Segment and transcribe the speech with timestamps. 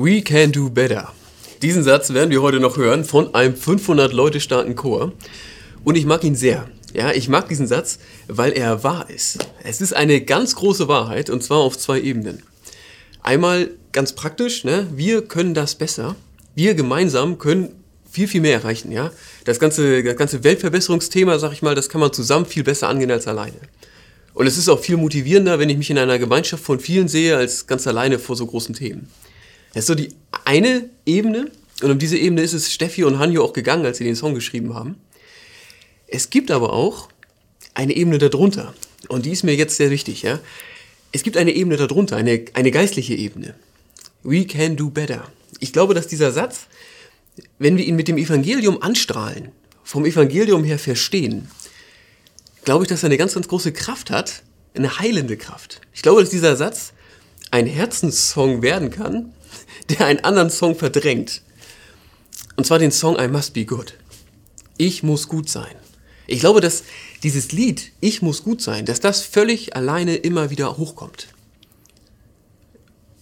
[0.00, 1.12] We can do better.
[1.60, 5.10] Diesen Satz werden wir heute noch hören von einem 500 Leute starken Chor.
[5.82, 6.68] Und ich mag ihn sehr.
[6.94, 7.98] Ja, ich mag diesen Satz,
[8.28, 9.38] weil er wahr ist.
[9.64, 12.44] Es ist eine ganz große Wahrheit und zwar auf zwei Ebenen.
[13.24, 14.86] Einmal ganz praktisch, ne?
[14.94, 16.14] wir können das besser.
[16.54, 17.74] Wir gemeinsam können
[18.08, 18.92] viel, viel mehr erreichen.
[18.92, 19.10] Ja?
[19.46, 23.10] Das, ganze, das ganze Weltverbesserungsthema, sag ich mal, das kann man zusammen viel besser angehen
[23.10, 23.58] als alleine.
[24.32, 27.36] Und es ist auch viel motivierender, wenn ich mich in einer Gemeinschaft von vielen sehe,
[27.36, 29.10] als ganz alleine vor so großen Themen.
[29.78, 30.08] Das ist so die
[30.44, 31.52] eine Ebene.
[31.82, 34.34] Und um diese Ebene ist es Steffi und Hanjo auch gegangen, als sie den Song
[34.34, 34.96] geschrieben haben.
[36.08, 37.08] Es gibt aber auch
[37.74, 38.74] eine Ebene darunter.
[39.06, 40.22] Und die ist mir jetzt sehr wichtig.
[40.22, 40.40] Ja?
[41.12, 43.54] Es gibt eine Ebene darunter, eine, eine geistliche Ebene.
[44.24, 45.30] We can do better.
[45.60, 46.66] Ich glaube, dass dieser Satz,
[47.60, 49.52] wenn wir ihn mit dem Evangelium anstrahlen,
[49.84, 51.48] vom Evangelium her verstehen,
[52.64, 54.42] glaube ich, dass er eine ganz, ganz große Kraft hat,
[54.74, 55.80] eine heilende Kraft.
[55.94, 56.94] Ich glaube, dass dieser Satz
[57.50, 59.32] ein Herzenssong werden kann,
[59.88, 61.42] der einen anderen Song verdrängt.
[62.56, 63.94] Und zwar den Song I Must Be Good.
[64.76, 65.74] Ich muss gut sein.
[66.26, 66.84] Ich glaube, dass
[67.22, 71.28] dieses Lied Ich muss gut sein, dass das völlig alleine immer wieder hochkommt.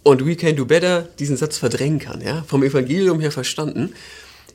[0.02, 3.92] Und We Can Do Better diesen Satz verdrängen kann, ja, vom Evangelium her verstanden,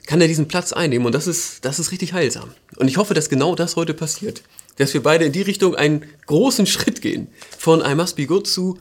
[0.05, 2.51] kann er diesen Platz einnehmen und das ist, das ist richtig heilsam.
[2.77, 4.43] Und ich hoffe, dass genau das heute passiert.
[4.77, 7.27] Dass wir beide in die Richtung einen großen Schritt gehen.
[7.57, 8.79] Von I Must Be Good zu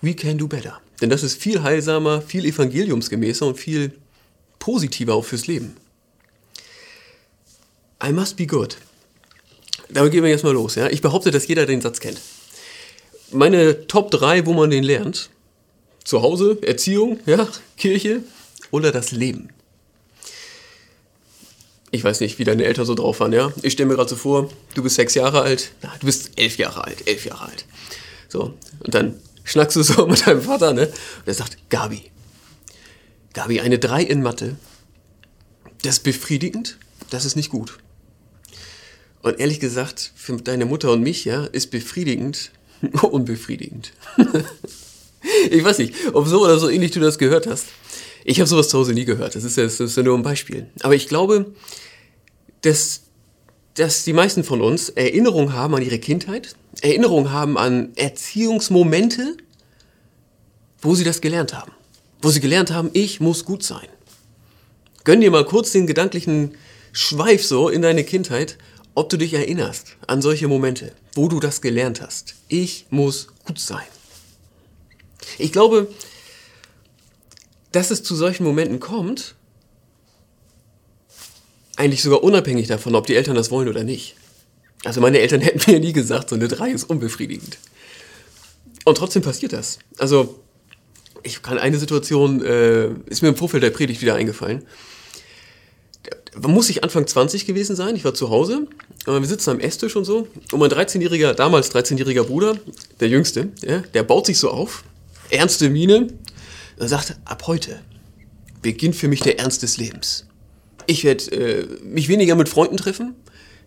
[0.00, 0.80] We Can Do Better.
[1.00, 3.92] Denn das ist viel heilsamer, viel evangeliumsgemäßer und viel
[4.58, 5.76] positiver auch fürs Leben.
[8.02, 8.76] I must be good.
[9.90, 10.74] Damit gehen wir jetzt mal los.
[10.74, 10.88] Ja?
[10.88, 12.20] Ich behaupte, dass jeder den Satz kennt.
[13.30, 15.30] Meine Top 3, wo man den lernt.
[16.04, 18.22] Zu Hause, Erziehung, ja, Kirche
[18.70, 19.50] oder das Leben.
[21.90, 23.52] Ich weiß nicht, wie deine Eltern so drauf waren, ja.
[23.62, 26.56] Ich stelle mir gerade so vor, du bist sechs Jahre alt, na, du bist elf
[26.58, 27.64] Jahre alt, elf Jahre alt.
[28.28, 30.86] So, und dann schnackst du so mit deinem Vater, ne?
[30.86, 32.02] Und er sagt, Gabi,
[33.32, 34.56] Gabi, eine 3 in Mathe,
[35.82, 36.78] das ist befriedigend,
[37.10, 37.78] das ist nicht gut.
[39.22, 42.52] Und ehrlich gesagt, für deine Mutter und mich, ja, ist befriedigend
[43.02, 43.92] unbefriedigend.
[45.50, 47.66] ich weiß nicht, ob so oder so ähnlich du das gehört hast.
[48.24, 49.34] Ich habe sowas zu Hause nie gehört.
[49.34, 50.68] Das ist, ja, das ist ja nur ein Beispiel.
[50.80, 51.54] Aber ich glaube,
[52.62, 53.02] dass,
[53.78, 59.36] dass die meisten von uns Erinnerungen haben an ihre Kindheit, Erinnerungen haben an Erziehungsmomente,
[60.80, 61.72] wo sie das gelernt haben.
[62.20, 63.86] Wo sie gelernt haben, ich muss gut sein.
[65.04, 66.56] Gönn dir mal kurz den gedanklichen
[66.92, 68.58] Schweif so in deine Kindheit,
[68.94, 72.34] ob du dich erinnerst an solche Momente, wo du das gelernt hast.
[72.48, 73.86] Ich muss gut sein.
[75.38, 75.88] Ich glaube,
[77.70, 79.36] dass es zu solchen Momenten kommt,
[81.78, 84.16] eigentlich sogar unabhängig davon, ob die Eltern das wollen oder nicht.
[84.84, 87.58] Also meine Eltern hätten mir nie gesagt, so eine 3 ist unbefriedigend.
[88.84, 89.78] Und trotzdem passiert das.
[89.96, 90.40] Also
[91.22, 94.64] ich kann eine Situation, äh, ist mir im Vorfeld der Predigt wieder eingefallen.
[96.40, 98.68] Da muss ich Anfang 20 gewesen sein, ich war zu Hause,
[99.06, 100.28] wir sitzen am Esstisch und so.
[100.52, 102.56] Und mein 13-jähriger, damals 13-jähriger Bruder,
[103.00, 104.84] der Jüngste, ja, der baut sich so auf,
[105.30, 106.08] ernste Miene,
[106.78, 107.80] und sagt, ab heute
[108.62, 110.27] beginnt für mich der Ernst des Lebens.
[110.88, 113.14] Ich werde äh, mich weniger mit Freunden treffen,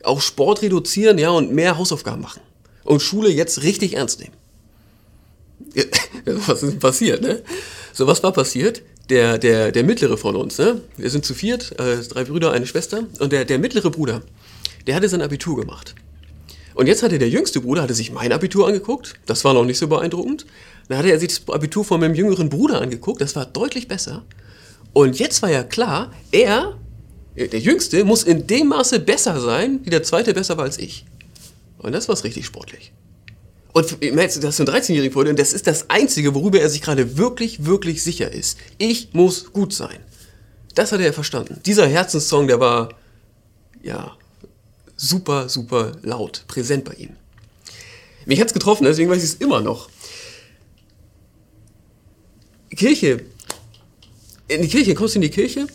[0.02, 2.42] auch Sport reduzieren, ja, und mehr Hausaufgaben machen.
[2.84, 4.34] Und Schule jetzt richtig ernst nehmen.
[6.26, 7.44] Was ist denn passiert, ne?
[7.94, 8.82] So, was war passiert?
[9.10, 10.82] Der, der, der mittlere von uns, ne?
[10.98, 13.04] Wir sind zu viert, äh, drei Brüder, eine Schwester.
[13.20, 14.24] Und der, der mittlere Bruder,
[14.88, 15.94] der hatte sein Abitur gemacht.
[16.74, 19.14] Und jetzt hatte der jüngste Bruder, hatte sich mein Abitur angeguckt.
[19.28, 20.48] Das war noch nicht so beeindruckend.
[20.88, 23.22] Dann hatte er sich das Abitur von meinem jüngeren Bruder angeguckt.
[23.22, 24.24] Das war deutlich besser.
[24.94, 26.78] Und jetzt war ja klar, er
[27.36, 31.06] der Jüngste muss in dem Maße besser sein, wie der Zweite besser war als ich.
[31.78, 32.92] Und das war richtig sportlich.
[33.74, 37.66] Und das ist ein 13-jähriger und das ist das Einzige, worüber er sich gerade wirklich,
[37.66, 38.58] wirklich sicher ist.
[38.78, 39.98] Ich muss gut sein.
[40.76, 41.62] Das hat er verstanden.
[41.66, 42.90] Dieser Herzenssong, der war,
[43.82, 44.16] ja,
[44.98, 47.16] super, super laut, präsent bei ihm.
[48.26, 49.90] Mich hat es getroffen, deswegen weiß ich es immer noch.
[52.76, 53.24] Kirche.
[54.48, 55.68] In die Kirche, kommst du in die Kirche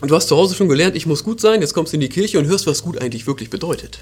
[0.00, 2.00] und du hast zu Hause schon gelernt, ich muss gut sein, jetzt kommst du in
[2.00, 3.98] die Kirche und hörst, was gut eigentlich wirklich bedeutet.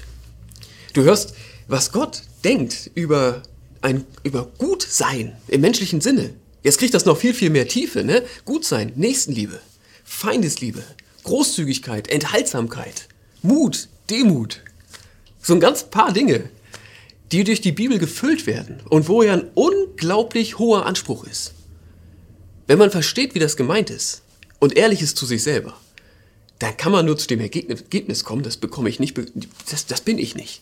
[0.93, 1.33] Du hörst,
[1.67, 3.43] was Gott denkt über
[3.81, 6.33] ein über gut sein im menschlichen Sinne.
[6.63, 8.23] Jetzt kriegt das noch viel viel mehr Tiefe, ne?
[8.45, 9.59] Gut sein, Nächstenliebe,
[10.03, 10.83] Feindesliebe,
[11.23, 13.07] Großzügigkeit, Enthaltsamkeit,
[13.41, 14.61] Mut, Demut.
[15.41, 16.49] So ein ganz paar Dinge,
[17.31, 21.53] die durch die Bibel gefüllt werden und wo ja ein unglaublich hoher Anspruch ist.
[22.67, 24.21] Wenn man versteht, wie das gemeint ist
[24.59, 25.77] und ehrlich ist zu sich selber,
[26.59, 29.17] dann kann man nur zu dem Ergebnis kommen, das bekomme ich nicht,
[29.69, 30.61] das, das bin ich nicht.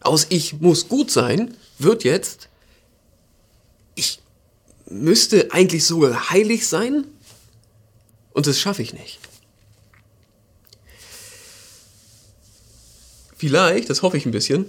[0.00, 2.48] Aus ich muss gut sein wird jetzt,
[3.94, 4.20] ich
[4.88, 7.04] müsste eigentlich sogar heilig sein
[8.32, 9.18] und das schaffe ich nicht.
[13.36, 14.66] Vielleicht, das hoffe ich ein bisschen,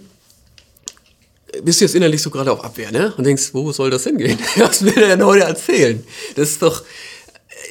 [1.63, 3.13] bist du jetzt innerlich so gerade auf Abwehr, ne?
[3.17, 4.37] Und denkst, wo soll das hingehen?
[4.57, 6.03] Was will er denn heute erzählen?
[6.35, 6.83] Das ist doch.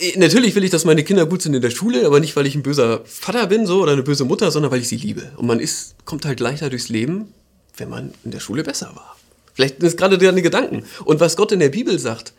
[0.00, 2.46] Äh, natürlich will ich, dass meine Kinder gut sind in der Schule, aber nicht, weil
[2.46, 5.32] ich ein böser Vater bin so oder eine böse Mutter, sondern weil ich sie liebe.
[5.36, 7.32] Und man ist, kommt halt leichter durchs Leben,
[7.76, 9.16] wenn man in der Schule besser war.
[9.54, 10.84] Vielleicht ist gerade deine Gedanken.
[11.04, 12.34] Und was Gott in der Bibel sagt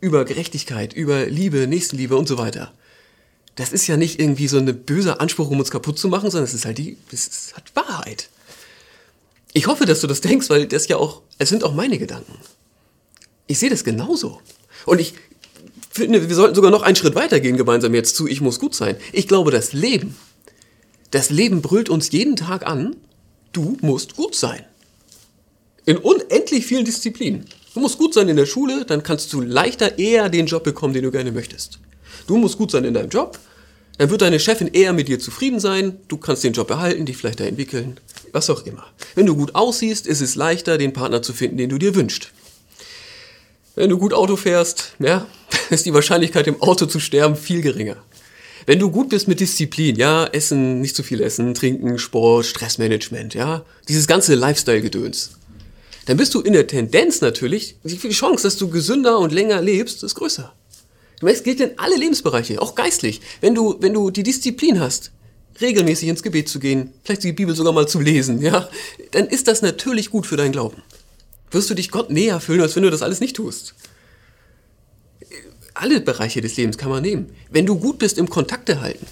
[0.00, 2.72] über Gerechtigkeit, über Liebe, Nächstenliebe und so weiter,
[3.54, 6.44] das ist ja nicht irgendwie so ein böser Anspruch, um uns kaputt zu machen, sondern
[6.44, 8.28] es ist halt die, es halt Wahrheit.
[9.54, 12.34] Ich hoffe, dass du das denkst, weil das ja auch, es sind auch meine Gedanken.
[13.46, 14.42] Ich sehe das genauso.
[14.84, 15.14] Und ich
[15.98, 18.96] wir sollten sogar noch einen Schritt weiter gehen gemeinsam jetzt zu Ich muss gut sein.
[19.12, 20.16] Ich glaube, das Leben,
[21.10, 22.96] das Leben brüllt uns jeden Tag an,
[23.52, 24.64] du musst gut sein.
[25.84, 27.46] In unendlich vielen Disziplinen.
[27.74, 30.94] Du musst gut sein in der Schule, dann kannst du leichter eher den Job bekommen,
[30.94, 31.78] den du gerne möchtest.
[32.26, 33.38] Du musst gut sein in deinem Job,
[33.98, 37.16] dann wird deine Chefin eher mit dir zufrieden sein, du kannst den Job behalten, dich
[37.16, 38.00] vielleicht da entwickeln,
[38.32, 38.86] was auch immer.
[39.14, 42.30] Wenn du gut aussiehst, ist es leichter, den Partner zu finden, den du dir wünschst.
[43.74, 45.26] Wenn du gut Auto fährst, ja,
[45.70, 47.96] ist die Wahrscheinlichkeit, im Auto zu sterben, viel geringer.
[48.66, 53.34] Wenn du gut bist mit Disziplin, ja, Essen, nicht zu viel essen, Trinken, Sport, Stressmanagement,
[53.34, 55.32] ja, dieses ganze Lifestyle-Gedöns,
[56.06, 60.02] dann bist du in der Tendenz natürlich, die Chance, dass du gesünder und länger lebst,
[60.02, 60.52] ist größer.
[61.22, 63.20] Es gilt in alle Lebensbereiche, auch geistlich.
[63.40, 65.12] Wenn du, wenn du die Disziplin hast,
[65.60, 68.68] regelmäßig ins Gebet zu gehen, vielleicht die Bibel sogar mal zu lesen, ja,
[69.12, 70.82] dann ist das natürlich gut für deinen Glauben.
[71.50, 73.74] Wirst du dich Gott näher fühlen, als wenn du das alles nicht tust.
[75.78, 77.30] Alle Bereiche des Lebens kann man nehmen.
[77.50, 79.06] Wenn du gut bist im Kontakte halten,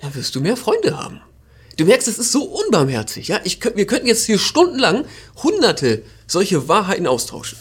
[0.00, 1.20] dann wirst du mehr Freunde haben.
[1.76, 3.28] Du merkst, es ist so unbarmherzig.
[3.28, 3.40] Ja?
[3.44, 5.04] Ich, wir könnten jetzt hier stundenlang
[5.36, 7.58] hunderte solche Wahrheiten austauschen.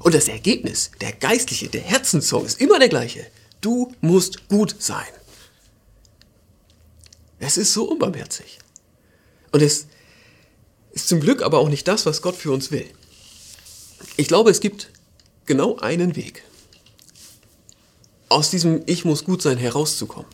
[0.00, 3.24] Und das Ergebnis, der geistliche, der Herzenssong ist immer der gleiche.
[3.60, 5.06] Du musst gut sein.
[7.38, 8.58] Es ist so unbarmherzig.
[9.52, 9.86] Und es
[10.90, 12.90] ist zum Glück aber auch nicht das, was Gott für uns will.
[14.16, 14.90] Ich glaube, es gibt
[15.46, 16.42] genau einen Weg,
[18.28, 20.30] aus diesem Ich muss gut sein herauszukommen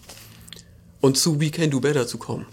[1.00, 2.46] und zu We Can Do Better zu kommen.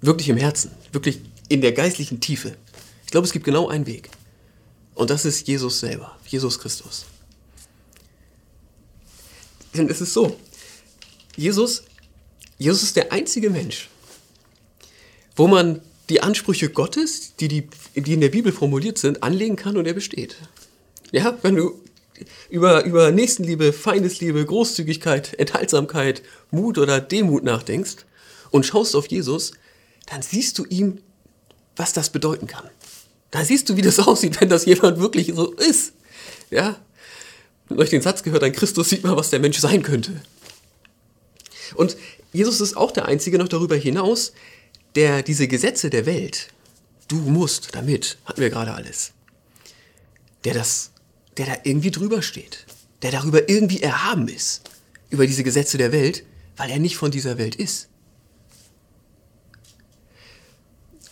[0.00, 2.56] Wirklich im Herzen, wirklich in der geistlichen Tiefe.
[3.04, 4.10] Ich glaube, es gibt genau einen Weg.
[4.94, 7.06] Und das ist Jesus selber, Jesus Christus.
[9.74, 10.36] Denn es ist so,
[11.36, 11.84] Jesus,
[12.58, 13.88] Jesus ist der einzige Mensch,
[15.36, 19.76] wo man die Ansprüche Gottes, die, die, die in der Bibel formuliert sind, anlegen kann
[19.76, 20.36] und er besteht.
[21.12, 21.80] Ja, wenn du
[22.48, 27.96] über, über Nächstenliebe, Feindesliebe, Großzügigkeit, Enthaltsamkeit, Mut oder Demut nachdenkst
[28.50, 29.52] und schaust auf Jesus,
[30.06, 30.98] dann siehst du ihm,
[31.76, 32.68] was das bedeuten kann.
[33.30, 35.92] Da siehst du, wie das aussieht, wenn das jemand wirklich so ist.
[36.50, 36.76] Ja?
[37.70, 40.20] Euch den Satz gehört, ein Christus sieht mal, was der Mensch sein könnte.
[41.74, 41.96] Und
[42.32, 44.32] Jesus ist auch der Einzige noch darüber hinaus,
[44.96, 46.48] der diese Gesetze der Welt,
[47.08, 49.12] du musst damit, hatten wir gerade alles,
[50.44, 50.90] der das,
[51.40, 52.66] der da irgendwie drüber steht,
[53.00, 54.60] der darüber irgendwie erhaben ist,
[55.08, 56.22] über diese Gesetze der Welt,
[56.58, 57.88] weil er nicht von dieser Welt ist.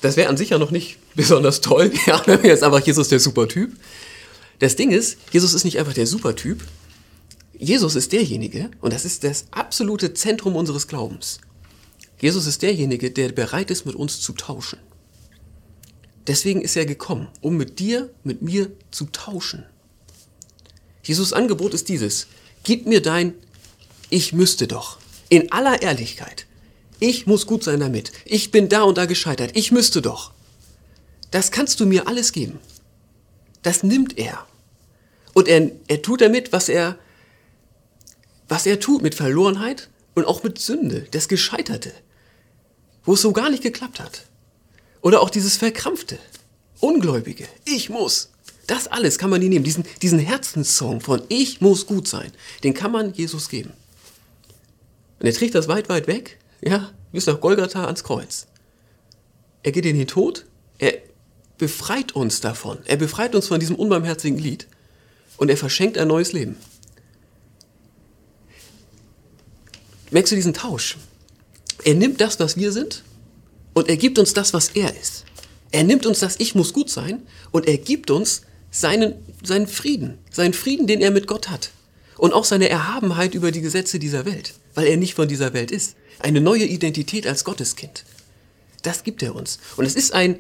[0.02, 1.90] Das wäre an sich ja noch nicht besonders toll.
[2.06, 3.75] Ja, wäre jetzt einfach Jesus der Supertyp.
[4.58, 6.62] Das Ding ist, Jesus ist nicht einfach der Supertyp.
[7.56, 11.38] Jesus ist derjenige, und das ist das absolute Zentrum unseres Glaubens.
[12.20, 14.78] Jesus ist derjenige, der bereit ist, mit uns zu tauschen.
[16.26, 19.64] Deswegen ist er gekommen, um mit dir, mit mir zu tauschen.
[21.08, 22.26] Jesus Angebot ist dieses.
[22.64, 23.32] Gib mir dein
[24.10, 24.98] Ich müsste doch.
[25.30, 26.46] In aller Ehrlichkeit.
[27.00, 28.12] Ich muss gut sein damit.
[28.26, 29.52] Ich bin da und da gescheitert.
[29.54, 30.32] Ich müsste doch.
[31.30, 32.58] Das kannst du mir alles geben.
[33.62, 34.46] Das nimmt er.
[35.32, 36.98] Und er, er tut damit, was er,
[38.46, 41.92] was er tut mit Verlorenheit und auch mit Sünde, das Gescheiterte,
[43.04, 44.26] wo es so gar nicht geklappt hat.
[45.00, 46.18] Oder auch dieses Verkrampfte,
[46.80, 48.30] Ungläubige, ich muss.
[48.68, 49.64] Das alles kann man ihm nehmen.
[49.64, 52.30] Diesen, diesen Herzenssong von Ich muss gut sein,
[52.62, 53.72] den kann man Jesus geben.
[55.18, 58.46] Und er trägt das weit, weit weg ja, bis nach Golgatha ans Kreuz.
[59.62, 60.44] Er geht in den Tod,
[60.78, 60.94] er
[61.56, 62.78] befreit uns davon.
[62.84, 64.66] Er befreit uns von diesem unbarmherzigen Lied
[65.37, 66.56] und er verschenkt ein neues Leben.
[70.10, 70.96] Merkst du diesen Tausch?
[71.84, 73.04] Er nimmt das, was wir sind,
[73.75, 75.25] und er gibt uns das, was er ist.
[75.70, 80.18] Er nimmt uns das Ich muss gut sein und er gibt uns seinen, seinen Frieden,
[80.30, 81.70] seinen Frieden, den er mit Gott hat.
[82.16, 85.70] Und auch seine Erhabenheit über die Gesetze dieser Welt, weil er nicht von dieser Welt
[85.70, 85.94] ist.
[86.18, 88.04] Eine neue Identität als Gotteskind.
[88.82, 89.58] Das gibt er uns.
[89.76, 90.37] Und es ist ein,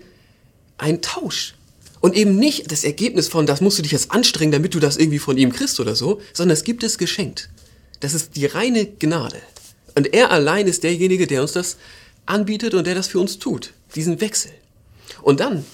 [0.76, 1.54] ein Tausch.
[2.00, 4.96] Und eben nicht das Ergebnis von, das musst du dich jetzt anstrengen, damit du das
[4.96, 7.48] irgendwie von ihm kriegst oder so, sondern es gibt es geschenkt.
[8.00, 9.40] Das ist die reine Gnade.
[9.94, 11.76] Und er allein ist derjenige, der uns das
[12.26, 14.52] anbietet und der das für uns tut, diesen Wechsel.
[15.22, 15.64] Und dann,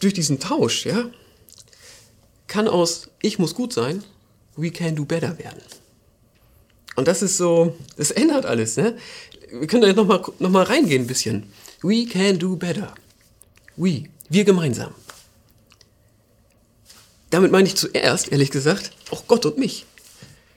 [0.00, 1.10] durch diesen Tausch, ja,
[2.48, 4.02] kann aus ich muss gut sein,
[4.56, 5.62] we can do better werden.
[6.96, 8.96] Und das ist so, das ändert alles, ne?
[9.50, 11.52] Wir können da jetzt nochmal noch mal reingehen ein bisschen.
[11.82, 12.94] We can do better.
[13.76, 14.94] We, wir gemeinsam.
[17.30, 19.86] Damit meine ich zuerst, ehrlich gesagt, auch Gott und mich.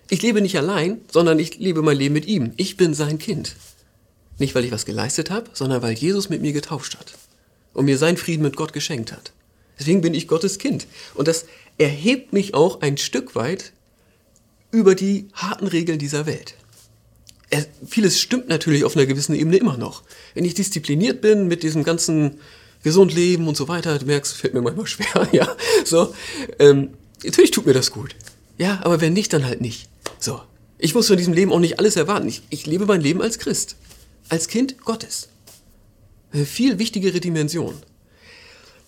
[0.09, 2.53] Ich lebe nicht allein, sondern ich lebe mein Leben mit ihm.
[2.57, 3.55] Ich bin sein Kind.
[4.39, 7.13] Nicht, weil ich was geleistet habe, sondern weil Jesus mit mir getauscht hat
[7.73, 9.33] und mir seinen Frieden mit Gott geschenkt hat.
[9.79, 10.87] Deswegen bin ich Gottes Kind.
[11.13, 11.45] Und das
[11.77, 13.73] erhebt mich auch ein Stück weit
[14.71, 16.55] über die harten Regeln dieser Welt.
[17.49, 20.03] Er, vieles stimmt natürlich auf einer gewissen Ebene immer noch.
[20.33, 22.39] Wenn ich diszipliniert bin mit diesem ganzen
[22.83, 26.13] gesund leben und so weiter, du merkst, fällt mir manchmal schwer, ja, so,
[26.59, 26.89] ähm,
[27.23, 28.15] natürlich tut mir das gut.
[28.57, 29.87] Ja, aber wenn nicht, dann halt nicht.
[30.19, 30.41] So.
[30.77, 32.27] Ich muss von diesem Leben auch nicht alles erwarten.
[32.27, 33.77] Ich, ich lebe mein Leben als Christ.
[34.29, 35.29] Als Kind Gottes.
[36.33, 37.75] Eine viel wichtigere Dimension.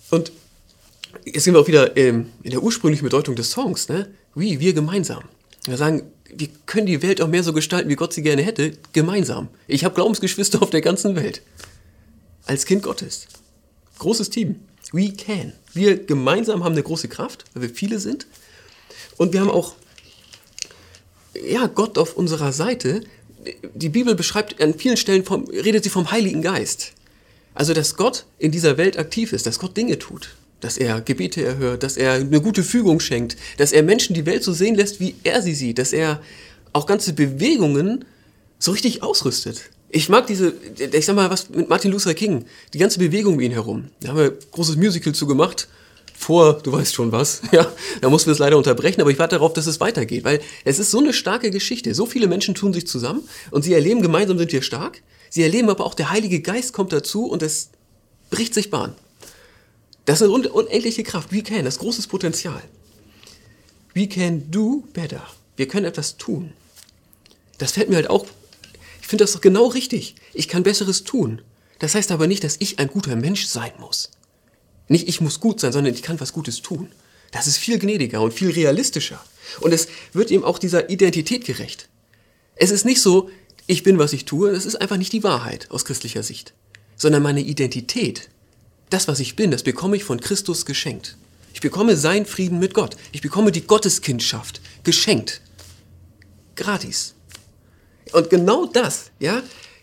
[0.10, 0.32] Und
[1.24, 4.10] jetzt sind wir auch wieder ähm, in der ursprünglichen Bedeutung des Songs, ne?
[4.34, 5.24] Wie, wir gemeinsam.
[5.66, 8.74] Wir sagen, wir können die Welt auch mehr so gestalten, wie Gott sie gerne hätte,
[8.94, 9.48] gemeinsam.
[9.68, 11.42] Ich habe Glaubensgeschwister auf der ganzen Welt.
[12.46, 13.28] Als Kind Gottes.
[14.00, 14.60] Großes Team.
[14.92, 15.54] We can.
[15.74, 18.28] Wir gemeinsam haben eine große Kraft, weil wir viele sind.
[19.18, 19.76] Und wir haben auch
[21.48, 23.04] ja, Gott auf unserer Seite.
[23.74, 26.94] Die Bibel beschreibt an vielen Stellen, vom, redet sie vom Heiligen Geist.
[27.56, 31.44] Also, dass Gott in dieser Welt aktiv ist, dass Gott Dinge tut, dass er Gebete
[31.44, 35.00] erhört, dass er eine gute Fügung schenkt, dass er Menschen die Welt so sehen lässt,
[35.00, 36.22] wie er sie sieht, dass er
[36.74, 38.06] auch ganze Bewegungen
[38.60, 39.70] so richtig ausrüstet.
[39.90, 43.40] Ich mag diese, ich sag mal, was mit Martin Luther King, die ganze Bewegung um
[43.40, 43.90] ihn herum.
[44.02, 45.70] Da haben wir ein großes Musical zu gemacht
[46.18, 47.72] vor, du weißt schon was, ja,
[48.02, 50.80] da mussten wir es leider unterbrechen, aber ich warte darauf, dass es weitergeht, weil es
[50.80, 51.94] ist so eine starke Geschichte.
[51.94, 55.02] So viele Menschen tun sich zusammen und sie erleben, gemeinsam sind wir stark.
[55.30, 57.70] Sie erleben aber auch, der Heilige Geist kommt dazu und es
[58.30, 58.96] bricht sich Bahn.
[60.06, 61.32] Das ist eine unendliche Kraft.
[61.32, 62.62] We can, das ist großes Potenzial.
[63.94, 65.26] We can do better.
[65.58, 66.54] Wir können etwas tun.
[67.58, 68.26] Das fällt mir halt auch,
[69.02, 70.16] ich finde das doch genau richtig.
[70.34, 71.42] Ich kann Besseres tun.
[71.80, 74.12] Das heißt aber nicht, dass ich ein guter Mensch sein muss.
[74.88, 76.92] Nicht ich muss gut sein, sondern ich kann was Gutes tun.
[77.32, 79.24] Das ist viel gnädiger und viel realistischer.
[79.62, 81.90] Und es wird ihm auch dieser Identität gerecht.
[82.56, 83.30] Es ist nicht so,
[83.68, 86.54] ich bin, was ich tue, das ist einfach nicht die Wahrheit aus christlicher Sicht.
[86.96, 88.30] Sondern meine Identität,
[88.90, 91.18] das, was ich bin, das bekomme ich von Christus geschenkt.
[91.54, 92.96] Ich bekomme seinen Frieden mit Gott.
[93.12, 95.42] Ich bekomme die Gotteskindschaft geschenkt.
[96.56, 97.16] Gratis.
[98.12, 99.42] Und genau das, ja,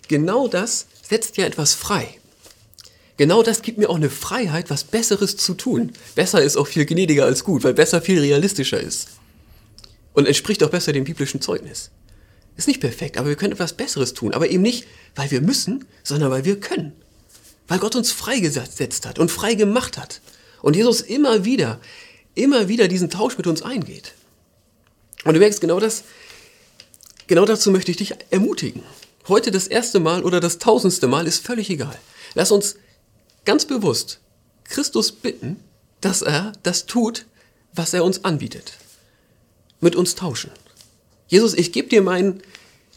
[0.08, 2.18] genau das setzt ja etwas frei.
[3.16, 5.92] Genau das gibt mir auch eine Freiheit, was Besseres zu tun.
[6.14, 9.08] Besser ist auch viel gnädiger als gut, weil besser viel realistischer ist.
[10.12, 11.90] Und entspricht auch besser dem biblischen Zeugnis.
[12.56, 14.34] Ist nicht perfekt, aber wir können etwas Besseres tun.
[14.34, 16.92] Aber eben nicht, weil wir müssen, sondern weil wir können.
[17.68, 20.20] Weil Gott uns freigesetzt hat und frei gemacht hat.
[20.60, 21.80] Und Jesus immer wieder,
[22.34, 24.14] immer wieder diesen Tausch mit uns eingeht.
[25.24, 26.04] Und du merkst, genau das,
[27.26, 28.82] genau dazu möchte ich dich ermutigen.
[29.28, 31.96] Heute das erste Mal oder das tausendste Mal ist völlig egal.
[32.34, 32.76] Lass uns
[33.44, 34.20] ganz bewusst
[34.64, 35.58] Christus bitten,
[36.00, 37.26] dass er das tut,
[37.72, 38.74] was er uns anbietet.
[39.80, 40.50] Mit uns tauschen.
[41.32, 42.42] Jesus, ich gebe dir mein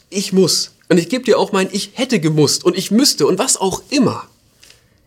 [0.09, 0.71] Ich muss.
[0.89, 3.81] Und ich gebe dir auch mein Ich hätte gemusst und ich müsste und was auch
[3.91, 4.27] immer.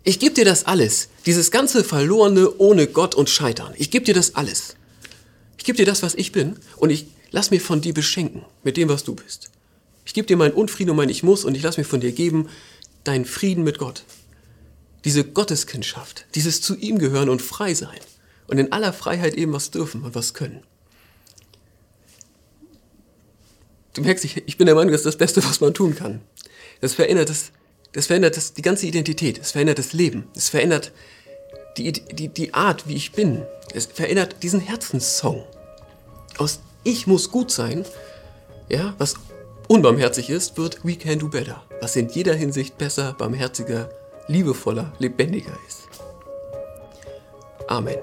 [0.02, 1.10] Ich gebe dir das alles.
[1.26, 3.74] Dieses ganze Verlorene ohne Gott und Scheitern.
[3.76, 4.76] Ich gebe dir das alles.
[5.58, 8.78] Ich gebe dir das, was ich bin und ich lass mir von dir beschenken mit
[8.78, 9.50] dem, was du bist.
[10.06, 12.12] Ich gebe dir meinen Unfrieden und mein Ich muss und ich lass mir von dir
[12.12, 12.48] geben
[13.04, 14.04] deinen Frieden mit Gott
[15.04, 18.00] diese Gotteskindschaft, dieses zu ihm gehören und frei sein
[18.46, 20.62] und in aller Freiheit eben was dürfen und was können.
[23.98, 26.20] Du merkst, ich, ich bin der Meinung, das ist das Beste, was man tun kann.
[26.80, 27.50] Das verändert, das,
[27.92, 30.92] das verändert das, die ganze Identität, es verändert das Leben, es verändert
[31.76, 33.42] die, die, die Art, wie ich bin.
[33.74, 35.44] Es verändert diesen Herzenssong.
[36.38, 37.84] Aus Ich muss gut sein,
[38.68, 39.14] ja, was
[39.66, 43.90] unbarmherzig ist, wird We can do better, was in jeder Hinsicht besser, barmherziger,
[44.28, 45.88] liebevoller, lebendiger ist.
[47.66, 47.98] Amen.